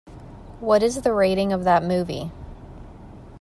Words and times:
What 0.59 0.81
is 0.81 1.03
the 1.03 1.13
rating 1.13 1.53
of 1.53 1.63
that 1.63 1.83
movie? 1.83 2.31